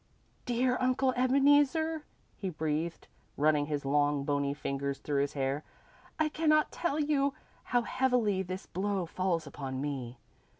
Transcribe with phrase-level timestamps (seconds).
[0.47, 2.05] "Dear Uncle Ebeneezer,"
[2.35, 3.07] he breathed,
[3.37, 5.63] running his long, bony fingers through his hair.
[6.17, 7.35] "I cannot tell you
[7.65, 10.17] how heavily this blow falls upon me.